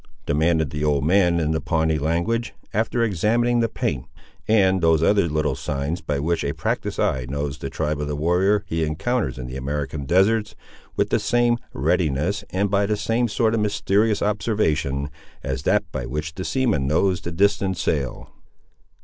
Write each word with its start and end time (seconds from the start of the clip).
demanded 0.25 0.71
the 0.71 0.83
old 0.83 1.03
man, 1.05 1.39
in 1.39 1.51
the 1.51 1.61
Pawnee 1.61 1.99
language, 1.99 2.55
after 2.73 3.03
examining 3.03 3.59
the 3.59 3.69
paint, 3.69 4.07
and 4.47 4.81
those 4.81 5.03
other 5.03 5.29
little 5.29 5.53
signs 5.53 6.01
by 6.01 6.17
which 6.19 6.43
a 6.43 6.53
practised 6.53 6.99
eye 6.99 7.27
knows 7.29 7.59
the 7.59 7.69
tribe 7.69 8.01
of 8.01 8.07
the 8.07 8.15
warrior 8.15 8.63
he 8.65 8.83
encounters 8.83 9.37
in 9.37 9.45
the 9.45 9.55
American 9.57 10.05
deserts, 10.05 10.55
with 10.95 11.11
the 11.11 11.19
same 11.19 11.59
readiness, 11.71 12.43
and 12.49 12.71
by 12.71 12.87
the 12.87 12.97
same 12.97 13.27
sort 13.27 13.53
of 13.53 13.59
mysterious 13.59 14.23
observation, 14.23 15.07
as 15.43 15.61
that 15.61 15.83
by 15.91 16.07
which 16.07 16.33
the 16.33 16.43
seaman 16.43 16.87
knows 16.87 17.21
the 17.21 17.31
distant 17.31 17.77
sail. 17.77 18.27